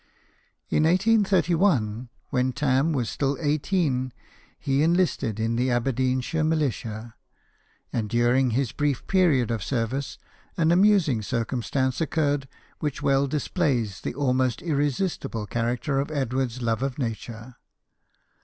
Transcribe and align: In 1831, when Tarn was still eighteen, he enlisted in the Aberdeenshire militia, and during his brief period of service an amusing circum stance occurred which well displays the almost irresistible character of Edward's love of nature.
In 0.71 0.85
1831, 0.85 2.09
when 2.31 2.53
Tarn 2.53 2.91
was 2.91 3.07
still 3.07 3.37
eighteen, 3.39 4.11
he 4.59 4.81
enlisted 4.81 5.39
in 5.39 5.57
the 5.57 5.69
Aberdeenshire 5.69 6.43
militia, 6.43 7.13
and 7.93 8.09
during 8.09 8.49
his 8.49 8.71
brief 8.71 9.05
period 9.05 9.51
of 9.51 9.63
service 9.63 10.17
an 10.57 10.71
amusing 10.71 11.21
circum 11.21 11.61
stance 11.61 12.01
occurred 12.01 12.47
which 12.79 13.03
well 13.03 13.27
displays 13.27 14.01
the 14.01 14.15
almost 14.15 14.63
irresistible 14.63 15.45
character 15.45 15.99
of 15.99 16.09
Edward's 16.09 16.63
love 16.63 16.81
of 16.81 16.97
nature. 16.97 17.57